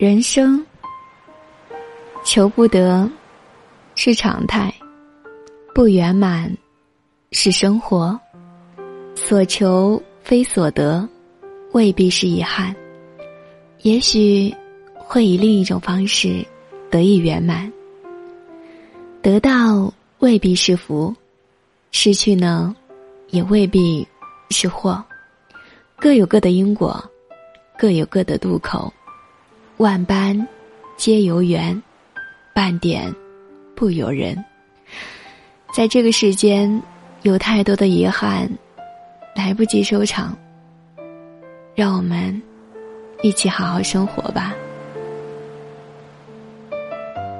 [0.00, 0.64] 人生
[2.24, 3.06] 求不得
[3.94, 4.72] 是常态，
[5.74, 6.50] 不圆满
[7.32, 8.18] 是生活，
[9.14, 11.06] 所求非所得，
[11.72, 12.74] 未必是遗憾，
[13.82, 14.50] 也许
[14.94, 16.42] 会以另一种方式
[16.90, 17.70] 得以圆满。
[19.20, 21.14] 得到未必是福，
[21.90, 22.74] 失去呢，
[23.28, 24.08] 也未必
[24.48, 25.04] 是祸，
[25.98, 26.98] 各有各的因果，
[27.78, 28.90] 各有各的渡口。
[29.80, 30.46] 万般
[30.98, 31.82] 皆由缘，
[32.54, 33.10] 半点
[33.74, 34.36] 不由人。
[35.74, 36.82] 在这个世间，
[37.22, 38.46] 有太多的遗憾，
[39.34, 40.36] 来不及收场。
[41.74, 42.42] 让我们
[43.22, 44.54] 一起好好生活吧。